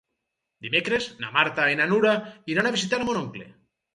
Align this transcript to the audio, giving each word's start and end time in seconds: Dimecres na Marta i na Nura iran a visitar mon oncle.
Dimecres 0.67 1.09
na 1.25 1.29
Marta 1.35 1.67
i 1.73 1.77
na 1.81 1.87
Nura 1.91 2.15
iran 2.53 2.69
a 2.71 2.75
visitar 2.79 3.03
mon 3.03 3.23
oncle. 3.23 3.49